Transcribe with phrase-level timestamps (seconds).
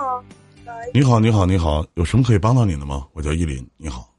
[0.00, 0.24] 好，
[0.94, 3.06] 你好，你好，你好，有什么可以帮到你的吗？
[3.12, 4.14] 我叫依林，你好。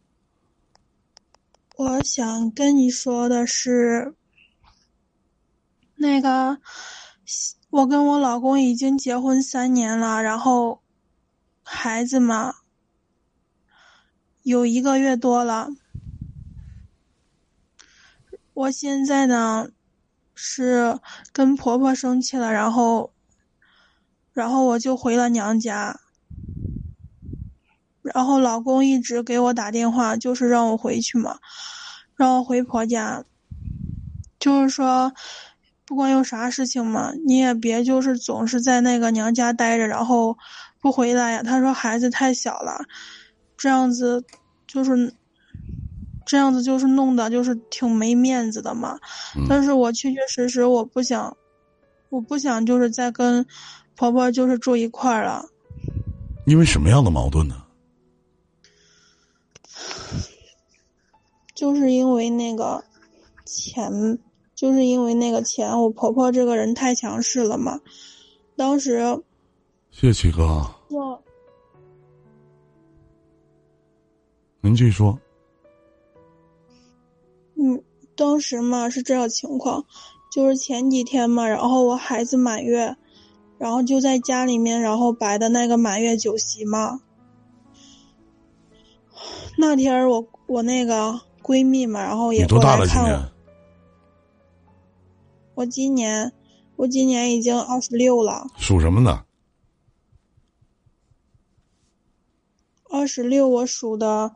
[1.76, 4.14] 我想跟你说的是，
[5.96, 6.60] 那个，
[7.72, 10.84] 我跟我老公已经结婚三年了，然后
[11.64, 12.54] 孩子嘛，
[14.44, 15.68] 有一个月多了。
[18.54, 19.68] 我现在呢，
[20.36, 21.00] 是
[21.34, 23.12] 跟婆婆生气了，然后。
[24.42, 26.00] 然后我就回了娘家，
[28.02, 31.38] 然后老公一直给我打电话，就是让我回去嘛，
[32.16, 33.24] 让我回婆家，
[34.40, 35.14] 就是说，
[35.86, 40.36] 不管有啥事情嘛，你也别就是总是在那个娘家待着，然后
[40.82, 41.44] 不回来呀。
[41.44, 42.84] 他说孩子太小了，
[43.56, 44.26] 这样子
[44.66, 45.14] 就是
[46.26, 48.98] 这样子就是弄的，就是挺没面子的嘛。
[49.48, 51.38] 但是我确确实实我不想，
[52.10, 53.46] 我不想就是再跟。
[54.02, 55.46] 婆婆就是住一块儿了，
[56.48, 57.64] 因为什么样的矛盾呢？
[61.54, 62.84] 就是因为那个
[63.46, 64.18] 钱，
[64.56, 65.80] 就是因为那个钱。
[65.80, 67.80] 我婆婆这个人太强势了嘛，
[68.56, 69.22] 当时。
[69.92, 70.66] 谢谢七哥。
[70.90, 71.24] 我。
[74.62, 75.16] 您继续说。
[77.54, 77.84] 嗯，
[78.16, 79.86] 当时嘛是这样情况，
[80.32, 82.98] 就是前几天嘛，然后我孩子满月。
[83.62, 87.00] 然后就在家里面，然后摆的那个满月酒席嘛。
[89.56, 93.32] 那天我我那个闺蜜嘛，然后也过来看我。
[95.54, 96.34] 我今年，
[96.76, 98.48] 我今年已经二十六了。
[98.58, 99.24] 属什么的？
[102.90, 104.32] 二十六，我属的。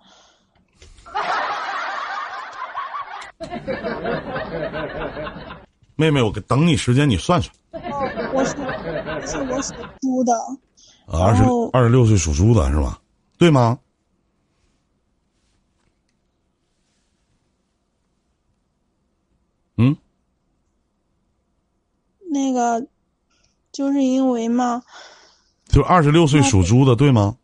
[5.95, 7.51] 妹妹，我等你时间，你算算。
[8.35, 8.51] 我是，
[9.27, 10.33] 是我属猪的。
[11.07, 13.01] 二十二十六岁属猪的是吧？
[13.37, 13.79] 对吗？
[19.77, 19.95] 嗯。
[22.29, 22.85] 那个，
[23.71, 24.83] 就是因为嘛。
[25.67, 27.37] 就二十六岁属猪的，对吗？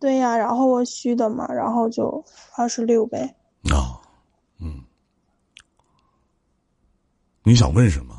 [0.00, 2.24] 对呀，然后我虚的嘛，然后就
[2.56, 3.36] 二十六呗。
[3.70, 4.00] 啊，
[4.60, 4.82] 嗯。
[7.42, 8.17] 你想问什么？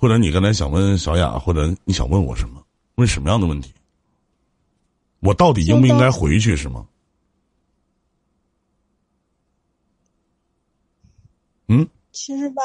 [0.00, 2.64] 或者你刚才想问小雅，或者你想问我什么？
[2.94, 3.70] 问什么样的问题？
[5.20, 6.56] 我到底应不应该回去？
[6.56, 6.88] 是吗？
[11.68, 11.86] 嗯。
[12.12, 12.62] 其实吧，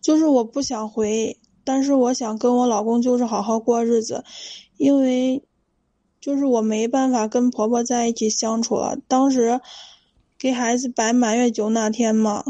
[0.00, 4.24] 就是我不想回，但是我想跟我老公就是好好过日子，
[4.76, 5.42] 因为
[6.20, 8.96] 就是我没办法跟婆婆在一起相处了。
[9.08, 9.60] 当时
[10.38, 12.44] 给孩子摆满月酒那天嘛，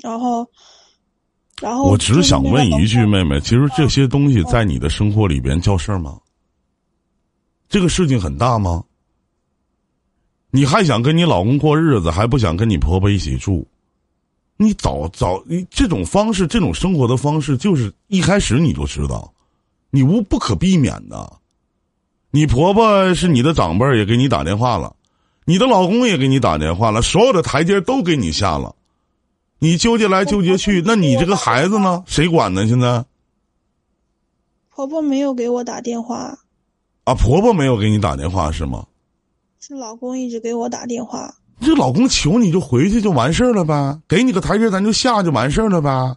[0.00, 0.46] 然后。
[1.62, 6.18] 然后我只是想问一句，妹妹，其实这些东西在你的生活里边叫事儿吗？
[7.68, 8.82] 这个事情很大吗？
[10.50, 13.64] 你还想跟你老公过日子，还不想跟你婆婆一起住？
[14.56, 19.32] 你早早你这种方式，这种生活的方式，就是一开始你就知道，
[19.90, 21.32] 你无不可避免的。
[22.32, 24.96] 你婆婆是你的长辈，也给你打电话了，
[25.44, 28.74] 你的老公也给你打电话了，所有的台阶都给你下了。
[29.62, 32.02] 你纠结来纠结去，那你这个孩子呢？
[32.04, 32.66] 谁管呢？
[32.66, 33.04] 现在，
[34.74, 36.36] 婆婆没有给我打电话。
[37.04, 38.84] 啊，婆婆没有给你打电话是吗？
[39.60, 41.32] 是老公一直给我打电话。
[41.60, 46.16] 这老公求你就回去就完事儿了呗，给你个台阶咱就下就完事儿了呗，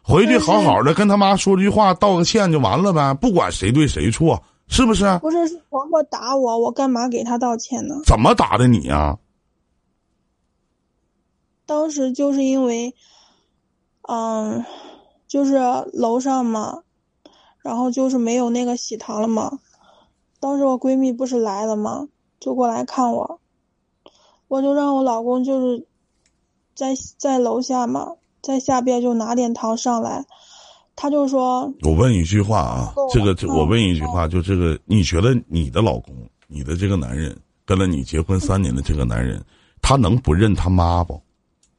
[0.00, 5.04] 回去好好的跟他妈说句话道个歉就完了呗，不管谁对谁错，是不是？
[5.18, 7.94] 不是，是婆婆打我，我干嘛给她道歉呢？
[8.06, 9.14] 怎么打的你呀？
[11.66, 12.94] 当时就是因为，
[14.02, 14.64] 嗯，
[15.26, 15.58] 就是
[15.92, 16.82] 楼上嘛，
[17.58, 19.58] 然后就是没有那个喜糖了嘛。
[20.38, 22.06] 当时我闺蜜不是来了嘛，
[22.38, 23.40] 就过来看我，
[24.48, 25.86] 我就让我老公就是
[26.74, 30.24] 在在楼下嘛，在下边就拿点糖上来。
[30.94, 36.14] 他就说：“我问一句话啊，这个我问一句话，就这个，你觉得你的老公，
[36.46, 39.44] 你的这个男人，跟了你结婚三年的这个男人，
[39.82, 41.20] 他能不认他妈不？”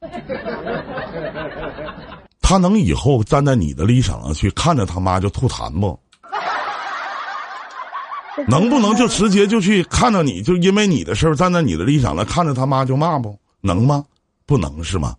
[2.40, 5.98] 他能以后站在你的立场上去看着他妈就吐痰不？
[8.46, 14.04] 能不能就直接就去看着你就因为你的事儿站在你的立场上看着他妈就骂不能吗？
[14.46, 15.14] 不能是吗？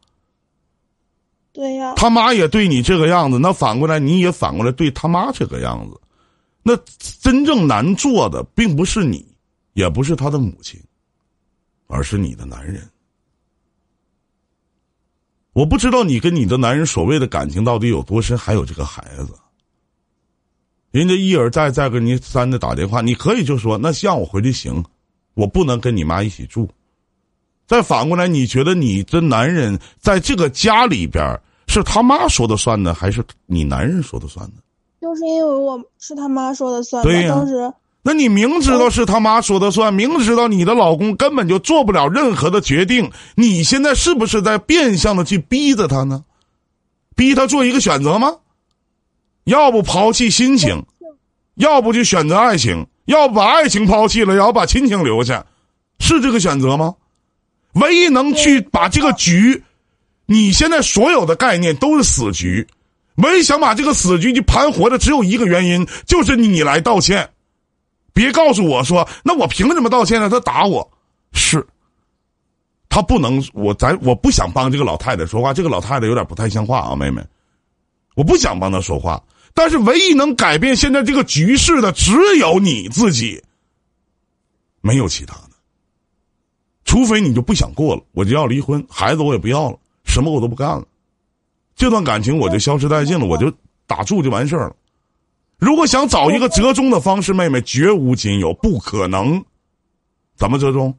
[1.52, 1.94] 对呀。
[1.96, 6.00] 他妈也对你这个样子，那反过来你也反过来对他妈这个样子，
[6.64, 6.76] 那
[7.22, 9.26] 真正难做的并不是你，
[9.74, 10.82] 也不是他的母亲，
[11.88, 12.90] 而是你的男人。
[15.54, 19.30] 我不知道你跟你的男人所谓的感情到底有多深，还有这个孩子。
[20.92, 24.84] 人家一而再再跟你三的打电话，你可以就说那让我回去行，
[25.34, 26.68] 我不能跟你妈一起住。
[27.68, 34.56] 再反过来，你觉得你这男人在这个家里边是他妈说的算呢，还是你男人说的算呢？
[35.00, 37.04] 就是因为我是他妈说的算。
[37.04, 37.36] 对呀。
[37.36, 46.24] 当时，那你明知道是他妈说的算，明知道你的老公根本就做不了任何的决定，你现在是不是在变相的去逼着他呢？
[47.16, 48.34] 逼他做一个选择吗？
[49.44, 50.82] 要不抛弃亲情，
[51.56, 55.46] 要不就选择爱情，要不把爱情抛弃了，要把亲情留下，
[56.00, 56.96] 是这个选择吗？
[57.74, 59.62] 唯一能去把这个局，
[60.26, 62.66] 你现在所有的概念都是死局，
[63.16, 67.30] 唯一想把这个死局去盘活的只有一个原因，就是你来道歉。
[68.20, 70.30] 别告诉我说，那我凭什么道歉呢？
[70.30, 70.92] 他打我，
[71.32, 71.66] 是，
[72.90, 77.26] 他不能，我咱我不想帮这个老太太说话，这个老太太有点不太像话啊，妹妹，
[78.16, 79.24] 我不想帮她说话，
[79.54, 83.42] 但是唯一能改变现在这个局势的只有你自己，
[84.82, 85.52] 没有其他的。
[86.84, 90.86] 除非你就不想过了，我就要离婚，孩子我也不要了，什么我都不干了，
[91.74, 93.50] 这段感情我就消失殆尽了，我就
[93.88, 94.76] 打住就完事儿了。
[95.60, 99.44] 如果想找一个折中的方式，妹妹绝无仅有，不可能。
[100.36, 100.98] 怎么折中？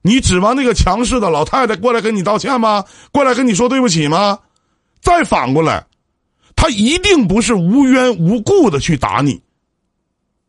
[0.00, 2.84] 你指望那个强势的老太太过来跟你道歉吗？
[3.12, 4.38] 过来跟你说对不起吗？
[5.02, 5.86] 再反过来，
[6.56, 9.42] 她一定不是无缘无故的去打你，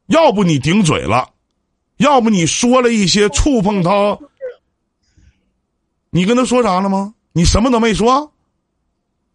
[0.08, 1.30] 要不你顶嘴了，
[1.98, 4.18] 要不你说了一些触碰她。
[6.12, 7.14] 你跟他说啥了吗？
[7.34, 8.32] 你什么都没说。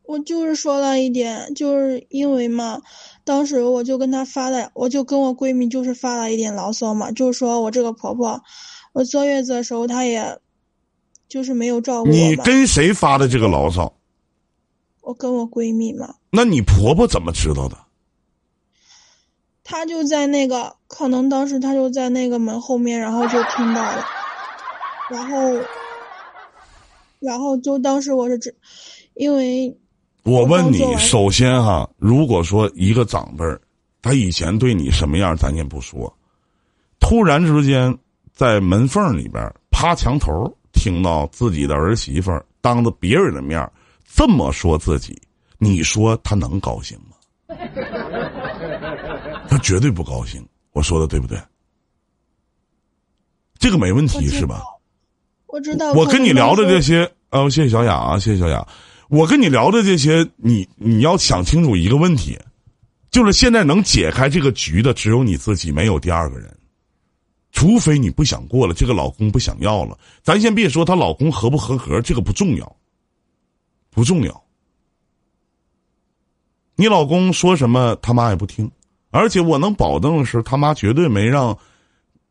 [0.05, 2.81] 我就是说了一点，就是因为嘛，
[3.25, 8.41] 当时我就跟她发了，我就跟我闺蜜就是发了一点牢骚嘛，就是说我这个婆婆，
[8.93, 10.39] 我坐月子的时候她也，
[11.29, 12.15] 就是没有照顾我。
[12.15, 13.93] 你跟谁发的这个牢骚？
[15.01, 16.15] 我跟我闺蜜嘛。
[16.31, 17.77] 那你婆婆怎么知道的？
[19.65, 24.05] 她就在那个，可能当时她就在那个门后面，然后就听到了，
[25.11, 25.39] 然后。
[27.21, 28.55] 然后就当时我是只，
[29.15, 29.75] 因为，
[30.25, 33.61] 我问你，首先哈，如果说一个长辈儿，
[34.01, 36.13] 他以前对你什么样，咱先不说，
[36.99, 37.97] 突然之间
[38.33, 42.33] 在门缝里边趴墙头听到自己的儿媳妇
[42.63, 43.71] 当着别人的面
[44.07, 45.21] 这么说自己，
[45.59, 47.17] 你说他能高兴吗？
[49.47, 50.43] 他绝对不高兴。
[50.73, 51.39] 我说的对不对？
[53.59, 54.63] 这个没问题是吧？
[55.47, 55.93] 我知道。
[55.93, 58.67] 我跟你聊的这些，呃，谢谢小雅啊，谢谢小雅。
[59.09, 62.39] 我跟你聊的这些，你你要想清楚一个问题，
[63.11, 66.55] 就是现在能解开这个局的只有你自己，没有第二个人。
[67.53, 72.77] 除非你不想过了，这个老公不想要了，咱先别说她老公合不合格，这个不重要，
[73.91, 74.45] 不重要。
[76.75, 78.69] 你老公说什么，他妈也不听，
[79.11, 81.57] 而且我能保证的是，他妈绝对没让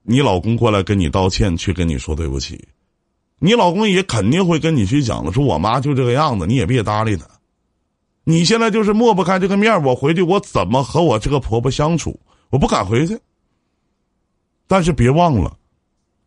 [0.01, 2.67] 你老公过来跟你道歉，去跟你说对不起。
[3.45, 7.25] 你老公也肯定会跟你去讲的，说我妈就这个样子，你也别搭理她。
[8.23, 12.17] 你现在就是抹不开这个面我回去我怎么和我这个婆婆相处？
[12.51, 13.19] 我不敢回去。
[14.65, 15.57] 但是别忘了，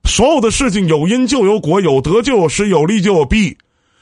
[0.05, 3.57] 所有的事情有因就有果，有得就有失，有利就有弊。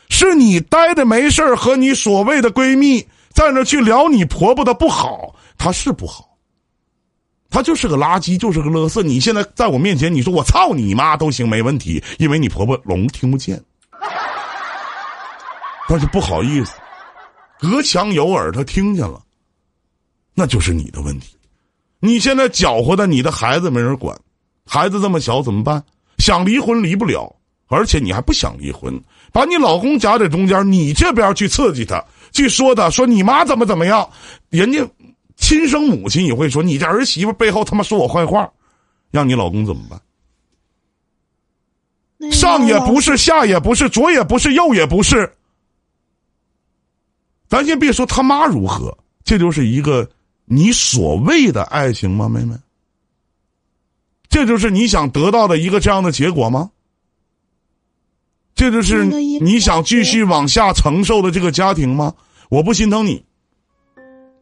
[0.09, 6.34] 是你待的没事和你所谓的闺蜜在那去聊你婆婆的不好，她是不好。
[7.55, 9.01] 他就是个垃圾，就是个垃圾。
[9.01, 13.63] 你现在在我面前，你说我操你妈都行，没问题，因为你婆婆聋听不见。
[15.89, 16.73] 但是不好意思，
[17.61, 19.23] 隔墙有耳，他听见了，
[20.35, 21.37] 那就是你的问题。
[22.01, 24.19] 你现在搅和的，你的孩子没人管，
[24.67, 25.81] 孩子这么小怎么办？
[26.19, 27.33] 想离婚离不了，
[27.69, 29.01] 而且你还不想离婚，
[29.33, 34.11] 把你老公夹在中间，你这边去刺激他，去说他，说你妈怎么怎么样，
[34.51, 34.85] 人家。
[35.45, 38.51] 亲生母亲也会说：“你这儿媳妇背后他妈说我坏话，
[39.11, 40.01] 让你老公怎么办？
[42.33, 45.31] 上也不是，下也不是，左也不是，右也不是。
[47.47, 50.11] 咱先别说他妈如何，这就是一个
[50.47, 52.57] 你所谓的爱情吗，妹妹？
[54.31, 56.71] 这就是你想得到的一个这样的结果吗？
[58.55, 62.15] 这就是你想继续往下承受的这个家庭吗？
[62.49, 63.23] 我不心疼你。”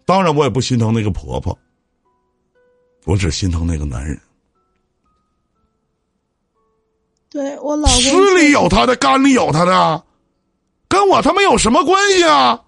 [0.04, 1.56] 当然，我也不心疼那个婆婆，
[3.04, 4.20] 我只心疼那个男人。
[7.30, 10.04] 对我老公，湿里有他的，肝里有他的，
[10.88, 12.60] 跟我他妈有什么关系啊？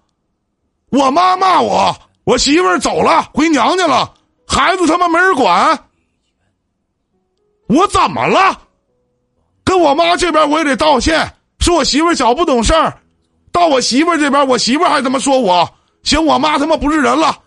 [0.89, 4.11] 我妈骂我，我媳妇儿走了，回娘家了，
[4.47, 5.87] 孩子他妈没人管，
[7.67, 8.61] 我怎么了？
[9.63, 12.97] 跟我妈这边我也得道歉，说我媳妇儿小不懂事儿，
[13.51, 15.69] 到我媳妇儿这边，我媳妇儿还他妈说我。
[16.05, 17.37] 行，我妈他妈不是人了，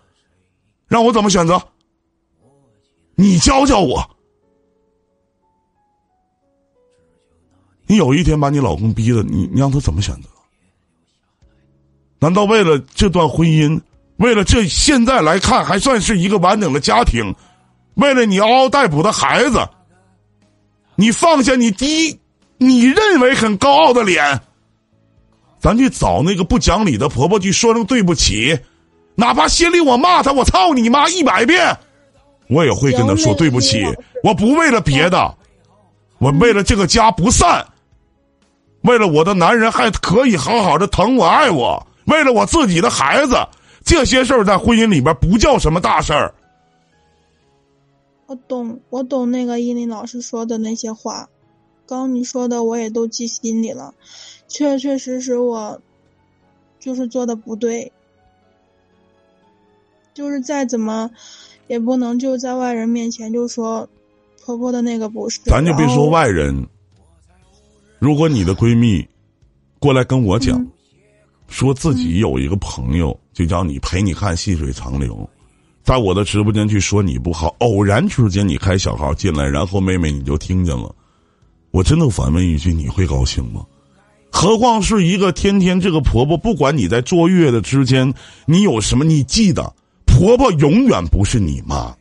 [0.87, 1.59] 让我怎么选择？
[3.15, 4.07] 你教教我。
[7.87, 10.29] 你有一天把你老公逼的，你你让他怎么选择？
[12.19, 13.81] 难道为了这段婚姻，
[14.17, 17.33] 为了这现在来看还算是一个完整的家庭，
[17.95, 19.67] 为了你嗷嗷待哺的孩子，
[20.95, 22.19] 你放下你第一，
[22.57, 24.41] 你认为很高傲的脸，
[25.59, 28.57] 咱去找那个不讲理的婆婆去说声对不起，
[29.15, 31.77] 哪怕心里我骂她，我操你妈一百遍，
[32.47, 33.85] 我也会跟她说对不起。
[34.23, 35.35] 我不为了别的，
[36.17, 37.65] 我为了这个家不散，
[38.81, 41.85] 为了我的男人还可以好好的疼我爱我。
[42.05, 43.35] 为了我自己的孩子，
[43.83, 46.33] 这些事儿在婚姻里边不叫什么大事儿。
[48.25, 51.27] 我懂，我懂那个依林老师说的那些话，
[51.85, 53.93] 刚你说的我也都记心里了，
[54.49, 55.81] 确确实实我
[56.79, 57.89] 就是做的不对，
[60.13, 61.09] 就是再怎么
[61.67, 63.87] 也不能就在外人面前就说
[64.43, 65.39] 婆婆的那个不是。
[65.45, 66.67] 咱就别说外人，
[67.99, 69.07] 如果你的闺蜜
[69.79, 70.67] 过来跟我讲。
[71.51, 75.27] 说自己有一个朋友，就叫你陪你看细水长流，
[75.81, 77.55] 在我的直播间去说你不好。
[77.57, 80.93] 偶然之间你开小号进来，然后妹妹你就听见了。
[81.71, 83.65] 我真的反问一句，你会高兴吗？
[84.31, 88.13] 何况是一个天天这个婆婆，不管你在坐月子之间，
[88.45, 89.73] 你有什么，你记得，
[90.05, 91.95] 婆婆永远不是你妈，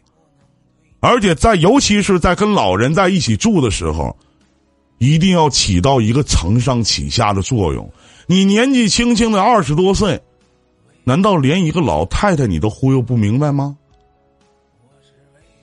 [1.00, 4.16] 而且在尤其是在跟老人在一起住的时候，
[4.98, 7.90] 一定要起到一个承上启下的作用。
[8.26, 10.20] 你年纪轻轻的二十多岁，
[11.04, 13.76] 难道连一个老太太你都忽悠不明白吗？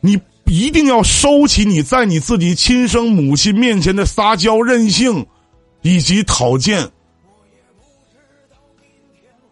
[0.01, 5.25] 你一定要收起你在你自己亲生母亲面前的撒娇任性，
[5.85, 6.89] 以及讨贱，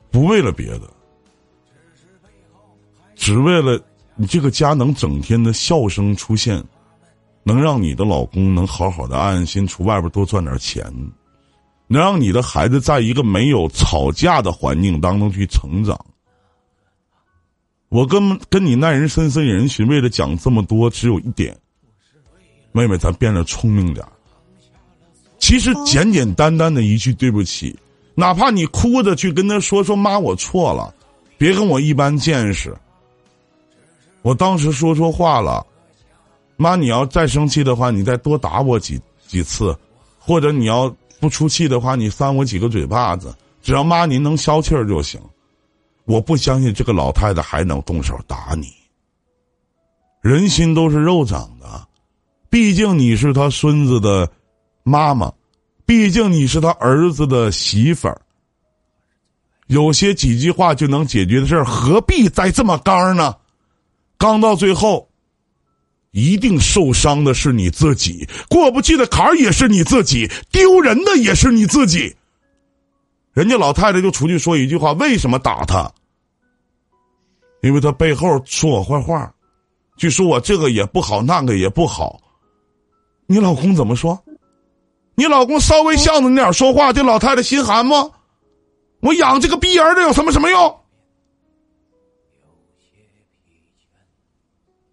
[0.09, 0.89] 不为了别的，
[3.13, 3.79] 只为了
[4.15, 6.63] 你这个家能整天的笑声出现，
[7.43, 10.83] 能让你的老公能好好的安安心出外边多赚点钱。
[11.85, 16.03] 能让你的孩子在一个没有吵架的环境当中去成长。
[17.89, 21.55] 我跟跟你耐人深深引人寻味的讲这么多，只有一点，
[22.71, 24.03] 妹妹，咱变得聪明点
[25.43, 27.77] 其实简简单单的一句对不起，
[28.15, 30.95] 哪怕你哭着去跟他说说妈，我错了，
[31.37, 32.73] 别跟我一般见识。
[34.21, 35.67] 我当时说错话了，
[36.55, 38.97] 妈，你要再生气的话，你再多打我几
[39.27, 39.77] 几次，
[40.17, 40.95] 或者你要。
[41.19, 45.19] 不出气的话，你扇我几个嘴巴子，只要妈您能消气儿就行。
[46.03, 48.67] 我不相信这个老太太还能动手打你。
[50.21, 51.87] 人心都是肉长的，
[52.49, 54.29] 毕竟你是他孙子的
[54.83, 55.33] 妈妈，
[55.85, 58.21] 毕竟你是他儿子的媳妇儿。
[59.67, 63.35] 有些几句话就能解决的事儿，何必再这么刚呢？
[64.17, 65.09] 刚到最后。
[66.15, 72.15] 一定受伤的是你自己，过不去的坎儿也是你自己，丢人的也是你自己。
[73.33, 75.91] 人家老太太就出去说一句话：“为什么打他？
[77.63, 79.33] 因为他背后说我坏话，
[79.97, 82.21] 就说我这个也不好，那个也不好。”
[83.25, 84.23] 你老公怎么说？
[85.15, 88.09] 你老公稍微向着你点说话，这老太太心寒吗？
[89.01, 90.79] 我养这个逼儿子有什么什么用？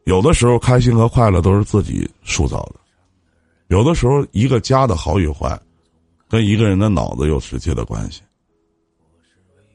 [0.04, 2.80] 有的时候，开心和快乐都是自己塑造的；
[3.68, 5.56] 有的时候，一个家的好与坏，
[6.28, 8.20] 跟一个人的脑子有直接的关系。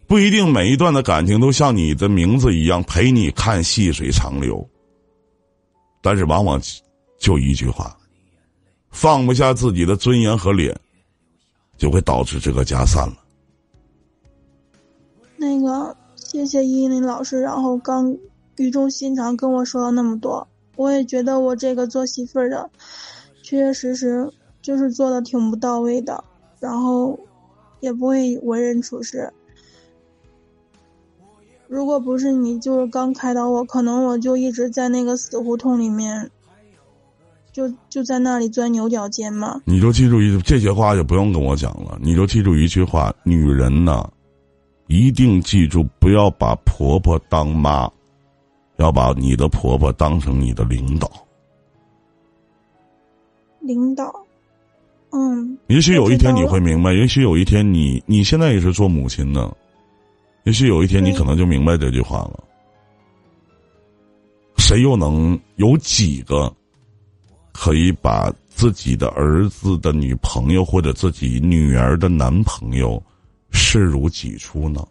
[0.07, 4.67] 不一定每一段的感情都像你的名字一样陪你看细水长流，
[6.01, 6.61] 但是往往
[7.17, 7.97] 就一句话，
[8.95, 10.73] 放不下自己的尊严和脸，
[11.77, 13.17] 就会导致这个家散了。
[15.35, 18.17] 那个，谢谢依林老师，然后刚。
[18.57, 20.47] 语重心长跟我说了那么多，
[20.77, 22.69] 我也觉得我这个做媳妇儿的，
[23.43, 26.23] 确确实实就是做的挺不到位的，
[26.61, 27.19] 然后
[27.81, 29.29] 也不会为人处事。
[31.67, 36.31] 如果不是你，就是刚开导我，可能我就一直在那个死胡同里面，
[37.55, 39.61] 就就在那里钻牛角尖嘛。
[39.63, 41.97] 你就记住一这些话，就不用跟我讲了。
[42.01, 44.11] 你就记住一句话：女人呢，
[44.87, 47.89] 一定记住不要把婆婆当妈。
[48.75, 51.09] 要把你的婆婆当成你的领导，
[53.61, 54.13] 领导，
[55.13, 55.57] 嗯。
[55.67, 59.49] 也许有一天你会明白，也许有一天你你现在也是做母亲的，
[60.43, 62.43] 也许有一天你可能就明白这句话了。
[64.57, 66.53] 谁又能有几个
[67.57, 73.01] 可以把自己的儿子的女朋友或者自己女儿的男朋友
[73.49, 74.85] 视如己出呢？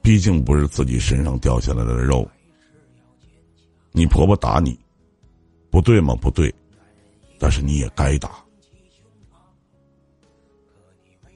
[0.00, 2.26] 毕竟不是自己身上掉下来的肉，
[3.92, 4.78] 你婆婆打你，
[5.70, 6.16] 不对吗？
[6.16, 6.52] 不对，
[7.38, 8.42] 但是你也该打。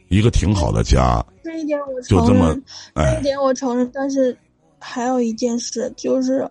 [0.08, 2.58] 一个挺好的家，这一点我就这么，
[2.94, 3.90] 哎，这一点我承认。
[3.92, 4.34] 但是
[4.78, 6.50] 还有一件事，就是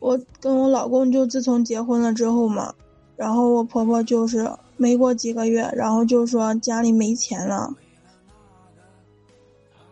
[0.00, 2.74] 我跟我老公就自从结婚了之后嘛，
[3.16, 7.72] 然后我婆婆就是没过几个月，然后就说家里没钱了，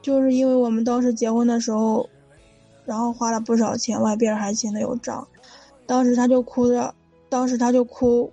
[0.03, 2.09] 就是因为我们当时结婚的时候，
[2.85, 5.29] 然后花了不少钱，外边还欠的有账，
[5.87, 6.93] 当时他就哭着，
[7.29, 8.33] 当时他就哭。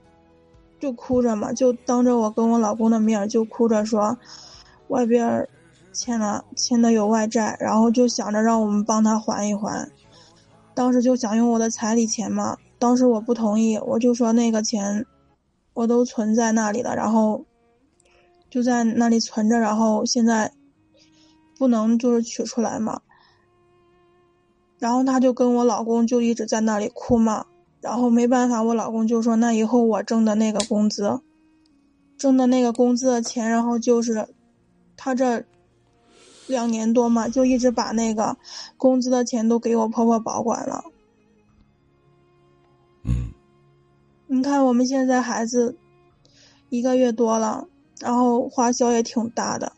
[0.77, 4.15] 就哭着嘛，就当着我跟我老公的面就哭着说，
[4.89, 5.47] 外边
[5.93, 9.89] 欠了欠的有外债，然后就想着让我们帮他还一还。
[10.75, 15.05] 当时就想用我的彩礼钱嘛，当时我不同意，我就说那个钱
[15.73, 17.45] 我都存在那里了，然后
[18.49, 20.51] 就在那里存着，然后现在
[21.57, 23.01] 不能就是取出来嘛。
[24.77, 27.45] 然后他就跟我老公就一直在那里哭嘛。
[27.81, 31.21] 然后没办法，我老公就说：“那以后我挣的那个工资，
[32.17, 34.27] 挣的那个工资的钱，然后就是
[34.97, 35.45] 他这
[36.47, 38.37] 两年多嘛，就一直把那个
[38.77, 40.83] 工资的钱都给我婆婆保管了。”
[43.05, 43.31] 嗯，
[44.27, 45.77] 你看我们现在孩子
[46.69, 47.67] 一个月多了，
[47.99, 49.71] 然后花销也挺大的。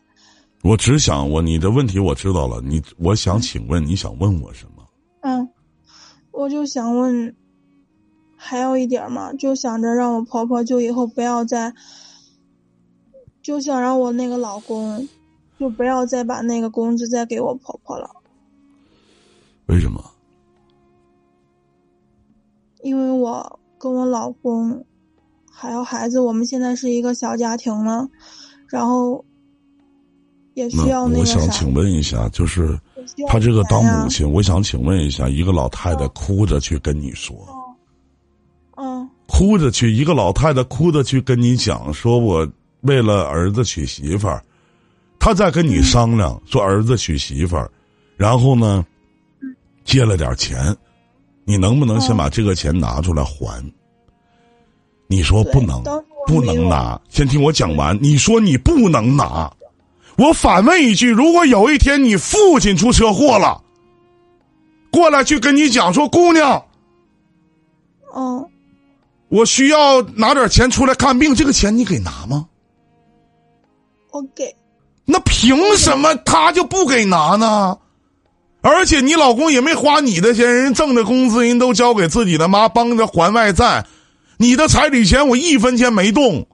[0.62, 4.84] 我只想我你的问题我知道了，你我想请问你想问我什么？
[5.20, 5.48] 嗯，
[6.30, 7.34] 我就想问。
[8.40, 11.74] 还有一点嘛，就想着让我婆婆就以后不要再，
[13.42, 15.08] 就想让我那个老公，
[15.58, 18.08] 就不要再把那个工资再给我婆婆了。
[19.66, 20.02] 为什么？
[22.82, 24.84] 因为我跟我老公，
[25.50, 28.08] 还有孩子，我们现在是一个小家庭了，
[28.68, 29.22] 然后
[30.54, 32.78] 也需要那个我想请问一下，就是
[33.26, 37.36] 他这个当母亲，我想请问一下，一个老太太哭着去跟你说。
[38.76, 42.48] 嗯，哭着去，一个老太太哭着去跟你讲，说我
[42.82, 44.40] 为了儿子娶媳妇儿，
[45.28, 47.70] 他在跟你商量，说儿子娶媳妇儿，
[48.16, 48.82] 然后呢，
[49.84, 50.74] 借了点钱，
[51.44, 53.62] 你能不能先把这个钱拿出来还？
[55.06, 55.82] 你说不能，
[56.26, 57.98] 不能拿，先听我讲完。
[58.00, 59.52] 你说你不能拿，
[60.16, 63.62] 我反问一句：如果有一天你父亲出车祸了，
[64.90, 66.64] 过来去跟你讲说，姑娘，
[68.14, 68.48] 哦。
[69.28, 72.48] 我需要拿点钱出来看病，这个钱你给拿吗？
[74.10, 74.56] 我给。
[75.10, 77.78] 那凭什么他就不给拿呢？
[78.60, 83.86] 而且你老公也没花你的钱，人挣的工资人都交给自己的妈，帮着还外债。
[84.36, 86.46] 你的彩礼钱我一分钱没动。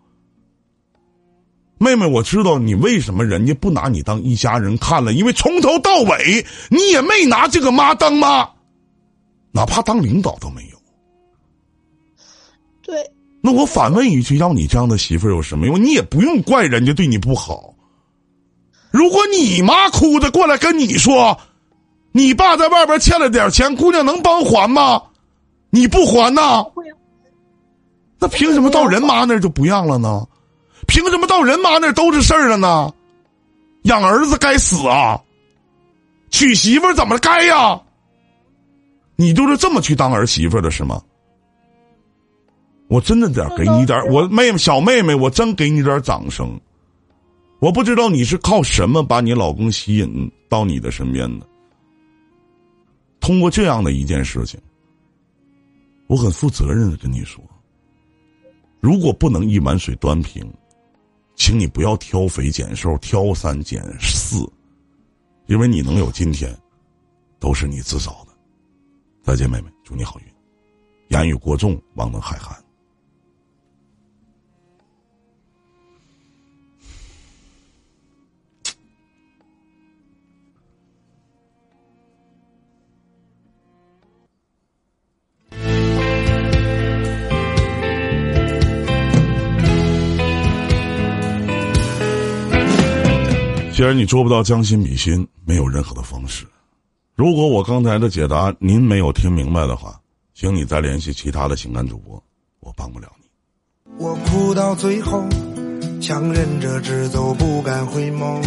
[1.78, 8.48] 妹妹，我知道你为什么人家不拿你当一家人看了，因为从头到尾你也没拿这个妈当妈，
[9.50, 10.78] 哪怕当领导都没有。
[12.82, 15.82] 对，那我反问一句：要你这样的媳妇儿有什么用？
[15.82, 17.73] 你也不用怪人家对你不好。
[18.94, 21.36] 如果你妈哭着过来跟你说，
[22.12, 25.02] 你爸在外边欠了点钱，姑娘能帮还吗？
[25.70, 26.64] 你不还呢？
[28.20, 30.24] 那凭什么到人妈那儿就不让了呢？
[30.86, 32.88] 凭什么到人妈那儿都是事儿了呢？
[33.82, 35.20] 养儿子该死啊！
[36.30, 37.80] 娶媳妇怎么该呀？
[39.16, 41.02] 你就是这么去当儿媳妇的是吗？
[42.86, 46.56] 我真的得给你点我妹妹小妹妹，我真给你点掌声。
[47.60, 51.46] 我不知道你是靠什么把你老公吸引到你的身边的。
[53.20, 54.60] 通过这样的一件事情，
[56.06, 57.42] 我很负责任的跟你说：
[58.80, 60.46] 如果不能一碗水端平，
[61.34, 64.46] 请你不要挑肥拣瘦，挑三拣四，
[65.46, 66.54] 因为你能有今天，
[67.38, 68.32] 都是你自找的。
[69.22, 70.26] 再见，妹妹，祝你好运。
[71.08, 72.62] 言语过重，望能海涵。
[93.86, 96.44] 然你做不到将心比心，没有任何的方式。
[97.14, 100.00] 如果我刚才的解答您没有听明白的话，
[100.34, 102.22] 请你再联系其他的情感主播，
[102.60, 103.26] 我帮不了你。
[103.98, 105.24] 我哭到最后，
[106.00, 108.40] 强忍着直走，不敢回眸，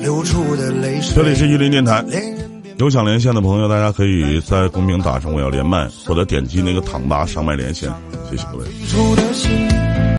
[0.00, 1.14] 流出的泪水。
[1.14, 2.04] 这里是玉林电台，
[2.78, 7.90] 有想连线的朋友，大家可以在公屏打上“我要连麦”，或者点击那个躺吧上麦连线。
[8.28, 9.91] 谢谢各位。